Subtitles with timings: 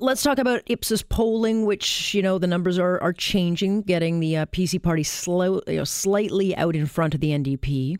[0.00, 4.38] Let's talk about Ipsos polling, which you know the numbers are are changing, getting the
[4.38, 7.96] uh, PC party slow, you know, slightly out in front of the NDP.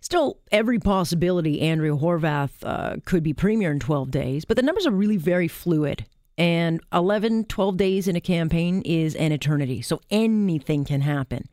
[0.00, 4.86] Still, every possibility Andrea Horwath uh, could be premier in 12 days, but the numbers
[4.86, 6.06] are really very fluid.
[6.38, 9.82] And 11, 12 days in a campaign is an eternity.
[9.82, 11.48] So anything can happen.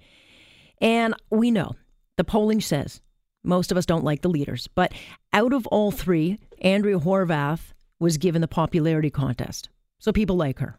[0.82, 1.76] And we know
[2.18, 3.02] the polling says
[3.44, 4.94] most of us don't like the leaders, but
[5.32, 9.70] out of all three, Andrea Horwath was given the popularity contest.
[10.04, 10.78] So people like her.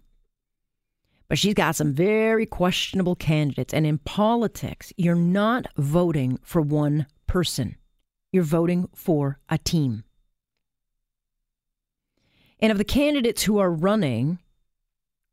[1.29, 3.72] But she's got some very questionable candidates.
[3.72, 7.76] And in politics, you're not voting for one person,
[8.32, 10.04] you're voting for a team.
[12.61, 14.40] And of the candidates who are running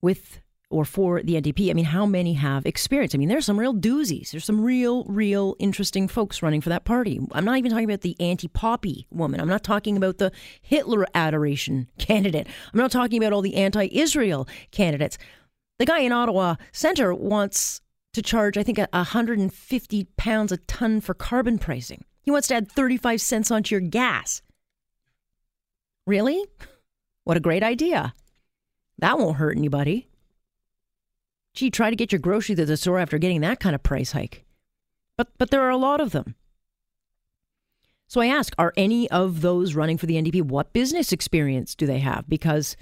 [0.02, 0.40] with
[0.72, 3.14] or for the NDP, I mean, how many have experience?
[3.14, 4.32] I mean, there's some real doozies.
[4.32, 7.20] There's some real, real interesting folks running for that party.
[7.32, 9.40] I'm not even talking about the anti poppy woman.
[9.40, 12.48] I'm not talking about the Hitler adoration candidate.
[12.74, 15.18] I'm not talking about all the anti Israel candidates.
[15.80, 17.82] The guy in Ottawa Center wants
[18.14, 22.04] to charge, I think, 150 pounds a ton for carbon pricing.
[22.22, 24.42] He wants to add 35 cents onto your gas.
[26.06, 26.44] Really?
[27.24, 28.14] What a great idea.
[29.00, 30.08] That won't hurt anybody.
[31.54, 34.12] Gee, try to get your groceries to the store after getting that kind of price
[34.12, 34.46] hike.
[35.18, 36.36] But but there are a lot of them.
[38.08, 41.86] So I ask, are any of those running for the NDP what business experience do
[41.86, 42.28] they have?
[42.28, 42.76] Because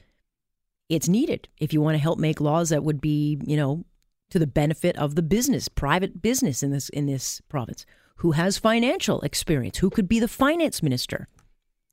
[0.89, 3.85] it's needed if you want to help make laws that would be, you know,
[4.31, 7.85] to the benefit of the business, private business in this in this province.
[8.17, 9.77] Who has financial experience?
[9.77, 11.27] Who could be the finance minister?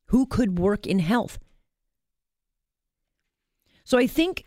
[0.06, 1.38] Who could work in health?
[3.84, 4.46] So I think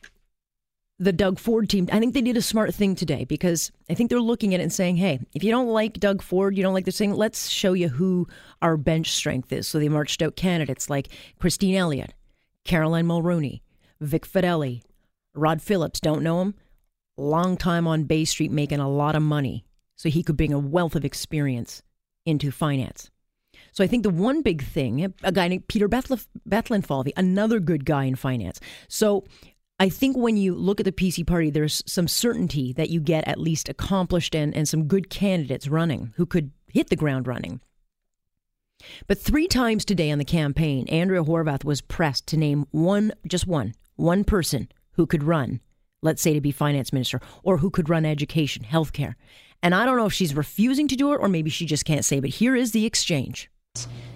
[1.00, 4.10] the Doug Ford team, I think they did a smart thing today because I think
[4.10, 6.74] they're looking at it and saying, hey, if you don't like Doug Ford, you don't
[6.74, 8.28] like this thing, let's show you who
[8.62, 9.68] our bench strength is.
[9.68, 11.08] So they marched out candidates like
[11.40, 12.14] Christine Elliott,
[12.66, 13.62] Caroline Mulroney,
[14.02, 14.82] Vic Fedeli,
[15.34, 16.02] Rod Phillips.
[16.02, 16.54] Don't know him?
[17.18, 19.66] Long time on Bay Street making a lot of money.
[19.96, 21.82] So he could bring a wealth of experience
[22.26, 23.10] into finance.
[23.72, 28.06] So I think the one big thing, a guy named Peter Bethlenfalvy, another good guy
[28.06, 28.60] in finance.
[28.88, 29.26] So
[29.82, 33.26] I think when you look at the PC party, there's some certainty that you get
[33.28, 37.62] at least accomplished and, and some good candidates running who could hit the ground running.
[39.08, 43.48] But three times today on the campaign, Andrea Horwath was pressed to name one, just
[43.48, 45.62] one, one person who could run,
[46.02, 49.16] let's say to be finance minister, or who could run education, healthcare.
[49.64, 52.06] And I don't know if she's refusing to do it or maybe she just can't
[52.06, 53.50] say, but here is the exchange.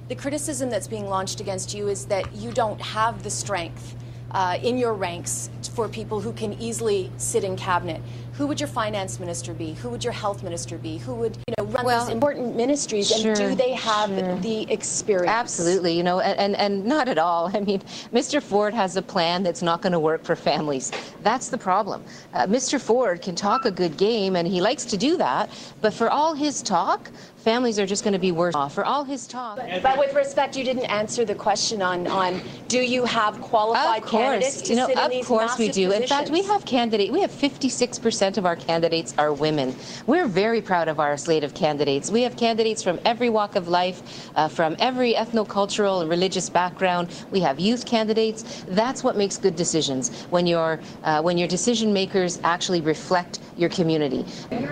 [0.09, 3.95] The criticism that's being launched against you is that you don't have the strength
[4.33, 8.01] uh, in your ranks for people who can easily sit in cabinet?
[8.37, 9.73] Who would your finance minister be?
[9.73, 10.97] Who would your health minister be?
[10.97, 13.09] Who would you know run well, these important ministries?
[13.09, 14.35] Sure, and do they have sure.
[14.39, 15.29] the experience?
[15.29, 17.51] Absolutely, you know, and, and, not at all.
[17.55, 18.41] I mean, Mr.
[18.41, 20.91] Ford has a plan that's not going to work for families.
[21.21, 22.03] That's the problem.
[22.33, 22.81] Uh, Mr.
[22.81, 25.51] Ford can talk a good game, and he likes to do that.
[25.81, 29.03] But for all his talk, families are just going to be worse off for all
[29.03, 29.57] his talk.
[29.57, 34.01] But, but, with respect, you didn't answer the question on, on do you have qualified
[34.01, 35.87] of course, candidates to you know, sit of in these course we do.
[35.87, 36.01] Positions?
[36.01, 37.11] In fact, we have candidate.
[37.11, 39.75] We have 56% of our candidates are women.
[40.07, 42.09] We're very proud of our slate of candidates.
[42.09, 47.09] We have candidates from every walk of life, uh, from every ethnocultural and religious background.
[47.31, 48.63] We have youth candidates.
[48.69, 53.69] That's what makes good decisions when your uh, when your decision makers actually reflect your
[53.69, 54.25] community.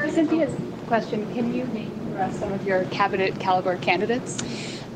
[0.09, 0.56] Cynthia's
[0.88, 1.91] question: Can you name
[2.31, 4.41] some of your cabinet caliber candidates?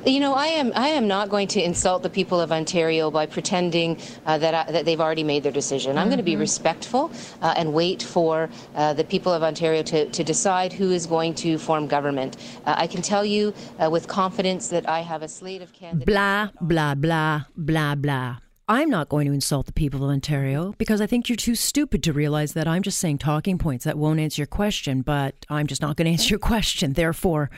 [0.05, 3.25] You know, I am I am not going to insult the people of Ontario by
[3.25, 5.91] pretending uh, that I, that they've already made their decision.
[5.91, 5.99] Mm-hmm.
[5.99, 6.41] I'm going to be mm-hmm.
[6.41, 7.11] respectful
[7.41, 11.33] uh, and wait for uh, the people of Ontario to, to decide who is going
[11.35, 12.37] to form government.
[12.67, 16.05] Uh, I can tell you uh, with confidence that I have a slate of candidates.
[16.05, 18.37] Blah blah blah blah blah.
[18.67, 22.03] I'm not going to insult the people of Ontario because I think you're too stupid
[22.03, 25.65] to realize that I'm just saying talking points that won't answer your question, but I'm
[25.65, 26.93] just not going to answer your question.
[26.93, 27.49] Therefore,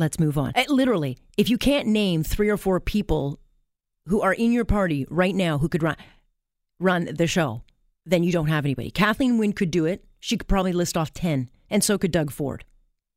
[0.00, 0.52] let's move on.
[0.56, 3.38] Uh, literally, if you can't name three or four people
[4.06, 5.96] who are in your party right now who could run
[6.80, 7.62] run the show,
[8.06, 8.90] then you don't have anybody.
[8.90, 10.04] Kathleen Wynne could do it.
[10.18, 12.64] She could probably list off 10, and so could Doug Ford.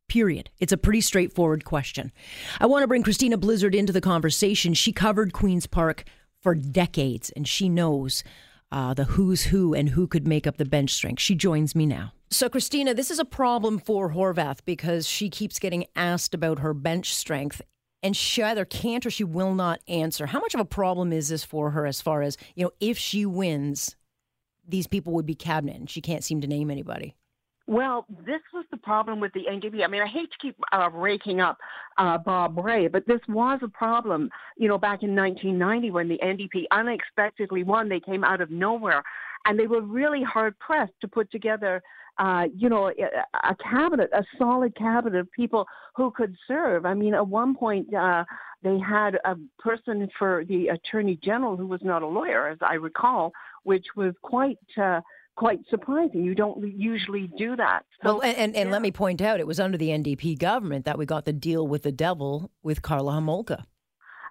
[0.09, 0.50] Period.
[0.59, 2.12] It's a pretty straightforward question.
[2.59, 4.74] I want to bring Christina Blizzard into the conversation.
[4.74, 6.03] She covered Queen's Park
[6.41, 8.24] for decades, and she knows
[8.71, 11.21] uh, the who's who and who could make up the bench strength.
[11.21, 12.12] She joins me now.
[12.33, 16.74] So, Christina, this is a problem for Horwath because she keeps getting asked about her
[16.74, 17.62] bench strength,
[18.01, 20.25] and she either can't or she will not answer.
[20.25, 22.97] How much of a problem is this for her as far as, you know, if
[22.97, 23.95] she wins,
[24.68, 27.15] these people would be cabinet and she can't seem to name anybody?
[27.68, 29.83] Well, this was the problem with the NDP.
[29.83, 31.59] I mean, I hate to keep uh, raking up
[32.00, 36.18] uh, Bob Rae, but this was a problem, you know, back in 1990 when the
[36.18, 37.89] NDP unexpectedly won.
[37.89, 39.03] They came out of nowhere.
[39.45, 41.83] and they were really hard pressed to put together
[42.18, 45.65] uh, you know, a, cabinet, a solid cabinet of people
[45.95, 46.86] who could serve.
[46.86, 48.24] I mean, at one point, uh,
[48.62, 52.75] they had a person for the attorney general who was not a lawyer, as I
[52.75, 53.31] recall,
[53.63, 54.60] which was quite.
[54.81, 55.01] Uh,
[55.36, 56.24] quite surprising.
[56.24, 57.86] You don't usually do that.
[58.04, 58.71] So, well, and, and, and yeah.
[58.71, 61.68] let me point out, it was under the NDP government that we got the deal
[61.68, 63.63] with the devil with Karla Homolka.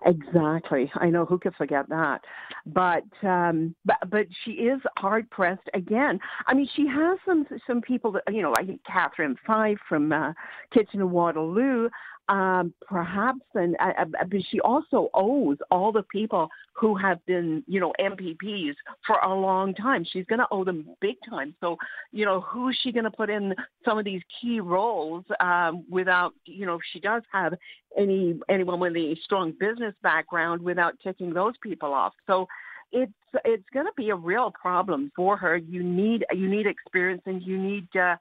[0.05, 0.91] Exactly.
[0.97, 2.23] I know who could forget that.
[2.67, 6.19] But um but but she is hard pressed again.
[6.47, 10.33] I mean she has some some people that you know, think Catherine Fife from uh,
[10.73, 11.89] Kitchener Waterloo
[12.29, 17.65] um, perhaps, and uh, uh, but she also owes all the people who have been,
[17.67, 18.75] you know, MPPs
[19.07, 20.05] for a long time.
[20.05, 21.55] She's going to owe them big time.
[21.61, 21.77] So,
[22.13, 23.55] you know, who's she going to put in
[23.85, 27.55] some of these key roles um, without, you know, she does have
[27.99, 32.15] any anyone with a strong business background without ticking those people off.
[32.27, 32.47] So
[32.93, 33.13] it's
[33.45, 35.57] it's going to be a real problem for her.
[35.57, 38.17] You need you need experience and you need uh,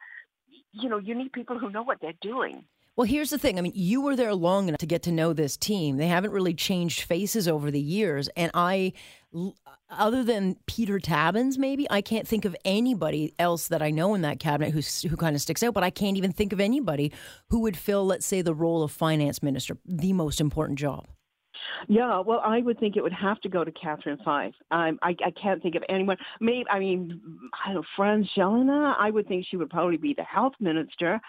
[0.71, 2.63] you know you need people who know what they're doing.
[2.97, 3.57] Well, here's the thing.
[3.57, 5.95] I mean, you were there long enough to get to know this team.
[5.97, 8.29] They haven't really changed faces over the years.
[8.35, 8.91] And I,
[9.89, 14.23] other than Peter Tabuns, maybe, I can't think of anybody else that I know in
[14.23, 15.73] that cabinet who's, who kind of sticks out.
[15.73, 17.13] But I can't even think of anybody
[17.49, 21.07] who would fill, let's say, the role of finance minister, the most important job.
[21.87, 24.53] Yeah, well, I would think it would have to go to Catherine Fife.
[24.71, 26.17] Um, I, I can't think of anyone.
[26.39, 27.21] Maybe I mean,
[27.65, 28.95] I don't know, France Gélinas.
[28.97, 31.19] I would think she would probably be the health minister.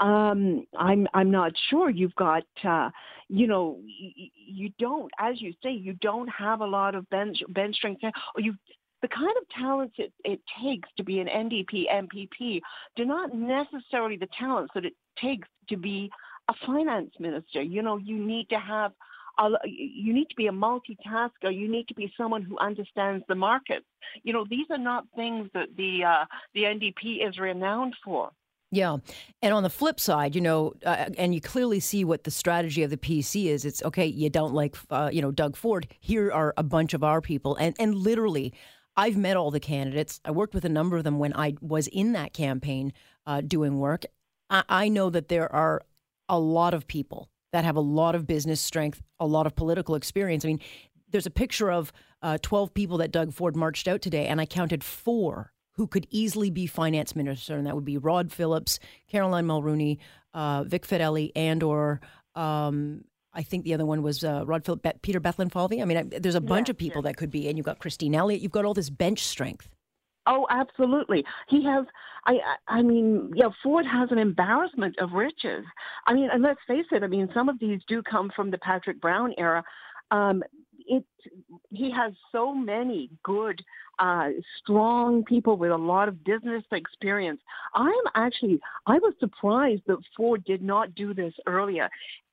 [0.00, 1.88] Um, I'm I'm not sure.
[1.88, 2.90] You've got, uh,
[3.28, 7.38] you know, you, you don't, as you say, you don't have a lot of bench
[7.48, 8.02] bench strength.
[8.04, 8.54] Or you
[9.02, 12.60] the kind of talents it, it takes to be an NDP MPP
[12.96, 16.10] do not necessarily the talents that it takes to be
[16.48, 17.62] a finance minister.
[17.62, 18.92] You know, you need to have
[19.64, 21.54] you need to be a multitasker.
[21.54, 23.86] You need to be someone who understands the markets.
[24.22, 26.24] You know, these are not things that the uh,
[26.54, 28.30] the NDP is renowned for.
[28.72, 28.96] Yeah.
[29.42, 32.82] And on the flip side, you know, uh, and you clearly see what the strategy
[32.82, 33.64] of the PC is.
[33.64, 35.86] It's okay, you don't like, uh, you know, Doug Ford.
[36.00, 37.54] Here are a bunch of our people.
[37.56, 38.52] And, and literally,
[38.96, 40.20] I've met all the candidates.
[40.24, 42.92] I worked with a number of them when I was in that campaign
[43.26, 44.04] uh, doing work.
[44.50, 45.82] I, I know that there are
[46.28, 49.94] a lot of people that have a lot of business strength, a lot of political
[49.94, 50.44] experience.
[50.44, 50.60] I mean,
[51.10, 54.44] there's a picture of uh, 12 people that Doug Ford marched out today, and I
[54.44, 59.46] counted four who could easily be finance minister, and that would be Rod Phillips, Caroline
[59.46, 59.96] Mulroney,
[60.34, 62.02] uh, Vic Fedeli, and or
[62.34, 65.80] um, I think the other one was uh, Rod Phillips, Peter Bethlenfalvy.
[65.80, 68.14] I mean, I, there's a bunch of people that could be, and you've got Christine
[68.14, 68.42] Elliott.
[68.42, 69.70] You've got all this bench strength.
[70.26, 71.24] Oh, absolutely.
[71.48, 71.86] He has.
[72.24, 72.38] I.
[72.68, 73.48] I mean, yeah.
[73.62, 75.64] Ford has an embarrassment of riches.
[76.06, 77.02] I mean, and let's face it.
[77.02, 79.62] I mean, some of these do come from the Patrick Brown era.
[80.10, 80.42] Um,
[80.86, 81.04] it.
[81.70, 83.62] He has so many good
[83.98, 84.28] uh,
[84.58, 87.40] strong people with a lot of business experience.
[87.74, 91.88] I'm actually, I was surprised that Ford did not do this earlier.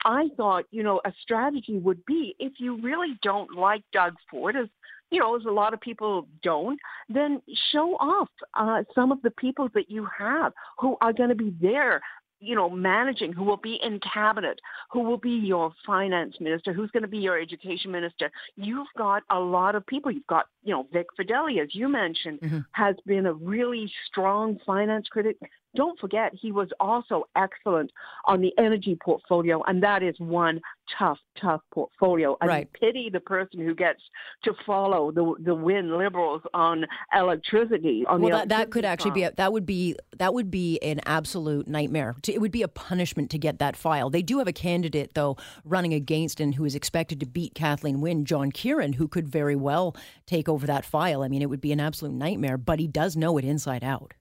[0.05, 4.55] I thought, you know, a strategy would be if you really don't like Doug Ford,
[4.55, 4.67] as
[5.13, 9.31] you know, as a lot of people don't, then show off uh, some of the
[9.31, 12.01] people that you have who are going to be there
[12.43, 14.59] you know, managing, who will be in cabinet,
[14.91, 18.29] who will be your finance minister, who's going to be your education minister.
[18.57, 20.11] You've got a lot of people.
[20.11, 22.59] You've got, you know, Vic Fedeli, as you mentioned, mm-hmm.
[22.71, 25.37] has been a really strong finance critic
[25.75, 27.91] don't forget, he was also excellent
[28.25, 30.61] on the energy portfolio, and that is one
[30.97, 32.37] tough, tough portfolio.
[32.41, 32.73] I right.
[32.73, 34.01] pity the person who gets
[34.43, 38.05] to follow the the Wynne Liberals on electricity.
[38.07, 40.99] On well, that, that could actually be a, that would be that would be an
[41.05, 42.15] absolute nightmare.
[42.27, 44.09] It would be a punishment to get that file.
[44.09, 47.99] They do have a candidate though running against and who is expected to beat Kathleen
[47.99, 49.95] Wynne, John Kieran, who could very well
[50.27, 51.23] take over that file.
[51.23, 54.13] I mean, it would be an absolute nightmare, but he does know it inside out.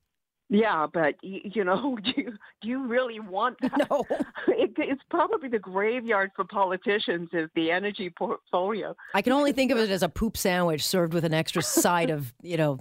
[0.49, 3.89] Yeah, but you know, do you, do you really want that?
[3.91, 4.05] No.
[4.49, 8.95] It, it's probably the graveyard for politicians is the energy portfolio.
[9.15, 12.11] I can only think of it as a poop sandwich served with an extra side
[12.11, 12.79] of, you know,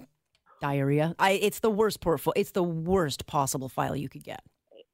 [0.60, 1.14] diarrhea.
[1.18, 2.40] I, it's the worst portfolio.
[2.40, 4.42] It's the worst possible file you could get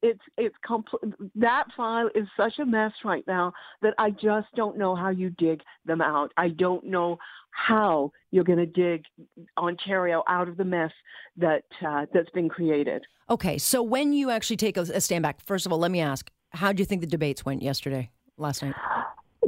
[0.02, 3.52] it's it's compl- that file is such a mess right now
[3.82, 6.32] that I just don't know how you dig them out.
[6.36, 7.18] I don't know
[7.50, 9.04] how you're going to dig
[9.56, 10.92] Ontario out of the mess
[11.36, 13.04] that uh, that's been created.
[13.30, 16.00] Okay, so when you actually take a, a stand back, first of all, let me
[16.00, 18.74] ask, how do you think the debates went yesterday, last night?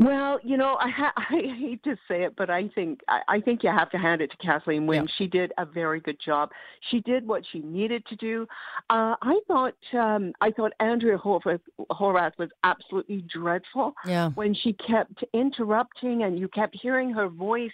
[0.00, 3.40] Well, you know, I, ha- I hate to say it, but I think I, I
[3.40, 5.02] think you have to hand it to Kathleen Wynne.
[5.02, 5.12] Yeah.
[5.18, 6.50] She did a very good job.
[6.90, 8.46] She did what she needed to do.
[8.88, 14.30] Uh, I thought um, I thought Andrea Horwath, Horwath was absolutely dreadful yeah.
[14.30, 17.70] when she kept interrupting and you kept hearing her voice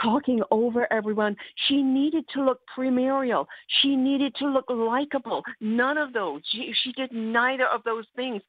[0.00, 1.36] talking over everyone.
[1.68, 3.46] She needed to look premierial.
[3.82, 5.42] She needed to look likable.
[5.60, 6.40] None of those.
[6.50, 8.40] She, she did neither of those things.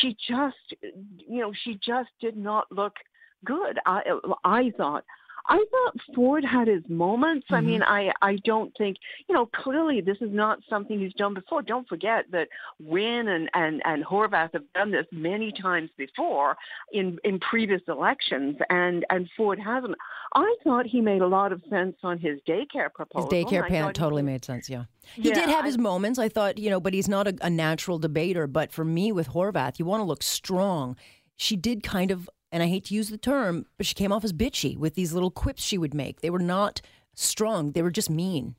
[0.00, 2.94] She just, you know, she just did not look
[3.44, 3.78] good.
[3.86, 4.02] I,
[4.44, 5.04] I thought.
[5.50, 7.46] I thought Ford had his moments.
[7.46, 7.54] Mm-hmm.
[7.54, 11.32] I mean, I I don't think you know clearly this is not something he's done
[11.32, 11.62] before.
[11.62, 16.54] Don't forget that Wynne and and and Horwath have done this many times before
[16.92, 19.94] in in previous elections, and and Ford hasn't.
[20.34, 23.30] I thought he made a lot of sense on his daycare proposal.
[23.30, 24.68] His daycare plan totally made sense.
[24.68, 24.84] Yeah.
[25.14, 26.18] He yeah, did have I, his moments.
[26.18, 28.46] I thought, you know, but he's not a, a natural debater.
[28.46, 30.96] But for me, with Horwath, you want to look strong
[31.38, 34.24] she did kind of, and I hate to use the term, but she came off
[34.24, 36.20] as bitchy with these little quips she would make.
[36.20, 36.80] They were not
[37.14, 38.54] strong, they were just mean.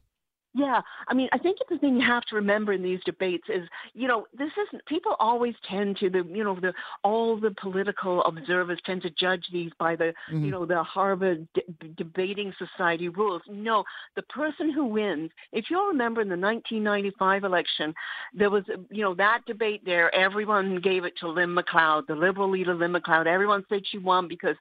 [0.56, 3.70] Yeah, I mean, I think the thing you have to remember in these debates is,
[3.94, 4.84] you know, this isn't.
[4.88, 9.46] People always tend to the, you know, the all the political observers tend to judge
[9.54, 10.46] these by the, mm-hmm.
[10.46, 11.62] you know, the Harvard D-
[11.98, 13.44] debating society rules.
[13.48, 13.84] No,
[14.16, 15.30] the person who wins.
[15.52, 17.94] If you'll remember in the 1995 election,
[18.34, 20.14] there was, you know, that debate there.
[20.16, 23.28] Everyone gave it to Lynn McLeod, the liberal leader Lynn McLeod.
[23.28, 24.56] Everyone said she won because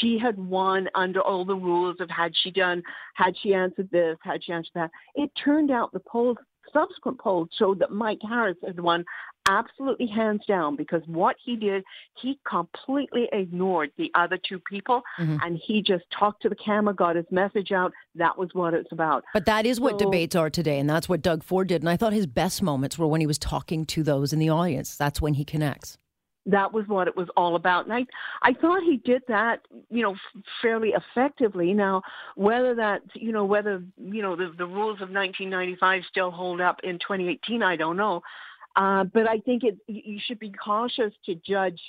[0.00, 2.82] she had won under all the rules of had she done,
[3.14, 4.90] had she answered this, had she answered that.
[5.14, 6.36] It turned out the polls,
[6.72, 9.04] subsequent polls showed that Mike Harris had won
[9.48, 11.82] absolutely hands down because what he did,
[12.20, 15.36] he completely ignored the other two people mm-hmm.
[15.42, 17.92] and he just talked to the camera, got his message out.
[18.14, 19.24] That was what it's about.
[19.32, 21.82] But that is what so, debates are today, and that's what Doug Ford did.
[21.82, 24.50] And I thought his best moments were when he was talking to those in the
[24.50, 24.96] audience.
[24.96, 25.98] That's when he connects
[26.46, 27.84] that was what it was all about.
[27.84, 28.06] And I,
[28.42, 30.16] I thought he did that, you know,
[30.62, 31.74] fairly effectively.
[31.74, 32.02] Now,
[32.34, 36.80] whether that, you know, whether, you know, the, the rules of 1995 still hold up
[36.82, 38.22] in 2018, I don't know.
[38.76, 41.80] Uh, but I think it, you should be cautious to judge,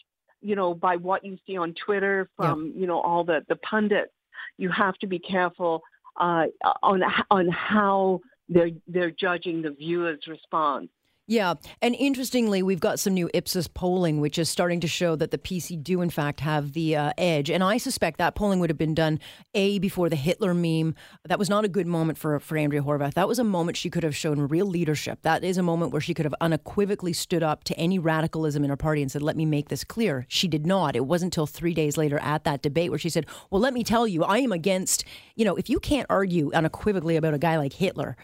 [0.42, 2.82] you know, by what you see on Twitter from, yeah.
[2.82, 4.12] you know, all the, the pundits.
[4.58, 5.82] You have to be careful
[6.20, 6.46] uh,
[6.84, 10.90] on on how they're they're judging the viewer's response.
[11.28, 11.54] Yeah.
[11.82, 15.38] And interestingly, we've got some new Ipsos polling, which is starting to show that the
[15.38, 17.50] PC do, in fact, have the uh, edge.
[17.50, 19.20] And I suspect that polling would have been done,
[19.54, 20.96] A, before the Hitler meme.
[21.26, 23.14] That was not a good moment for, for Andrea Horwath.
[23.14, 25.20] That was a moment she could have shown real leadership.
[25.22, 28.70] That is a moment where she could have unequivocally stood up to any radicalism in
[28.70, 30.26] her party and said, let me make this clear.
[30.28, 30.96] She did not.
[30.96, 33.84] It wasn't until three days later at that debate where she said, well, let me
[33.84, 37.58] tell you, I am against, you know, if you can't argue unequivocally about a guy
[37.58, 38.18] like Hitler,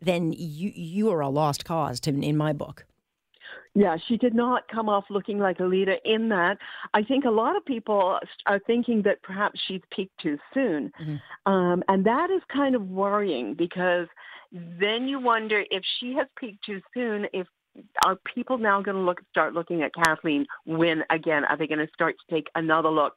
[0.00, 2.84] then you you are a lost cause to, in my book.
[3.74, 6.56] Yeah, she did not come off looking like a leader in that.
[6.94, 10.90] I think a lot of people are thinking that perhaps she's peaked too soon.
[10.98, 11.52] Mm-hmm.
[11.52, 14.06] Um, and that is kind of worrying because
[14.50, 17.46] then you wonder if she has peaked too soon, if
[18.06, 21.44] are people now going to look start looking at Kathleen Wynne again?
[21.44, 23.12] Are they going to start to take another look?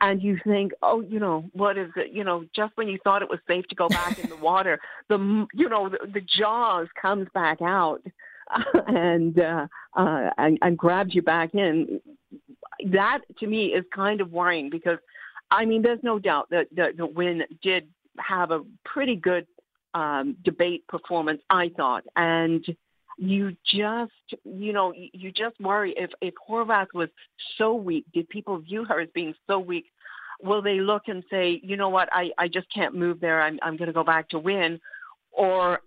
[0.00, 2.12] And you think, oh, you know, what is it?
[2.12, 4.80] You know, just when you thought it was safe to go back in the water,
[5.08, 8.02] the you know the, the jaws comes back out
[8.86, 9.66] and uh,
[9.96, 12.00] uh, and, and grabs you back in.
[12.86, 14.98] That to me is kind of worrying because,
[15.50, 17.88] I mean, there's no doubt that the, that Wynne did
[18.18, 19.46] have a pretty good
[19.94, 22.64] um, debate performance, I thought, and
[23.22, 24.12] you just,
[24.44, 27.10] you know, you just worry if, if Horwath was
[27.58, 29.84] so weak, did people view her as being so weak?
[30.42, 33.42] Will they look and say, you know what, I, I just can't move there.
[33.42, 34.80] I'm, I'm going to go back to Wynne.
[35.32, 35.82] Or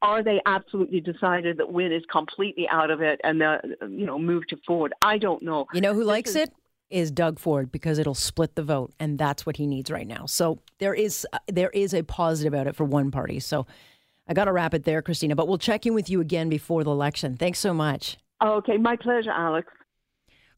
[0.00, 4.16] are they absolutely decided that Wynne is completely out of it and, the, you know,
[4.16, 4.92] move to Ford?
[5.02, 5.66] I don't know.
[5.74, 6.52] You know who this likes is, it?
[6.88, 10.26] Is Doug Ford because it'll split the vote, and that's what he needs right now.
[10.26, 13.40] So there is uh, there is a positive about it for one party.
[13.40, 13.66] So
[14.28, 16.82] I got to wrap it there, Christina, but we'll check in with you again before
[16.84, 17.36] the election.
[17.36, 18.16] Thanks so much.
[18.42, 19.68] Okay, my pleasure, Alex.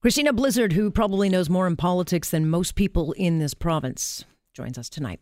[0.01, 4.79] Christina Blizzard, who probably knows more in politics than most people in this province, joins
[4.79, 5.17] us tonight.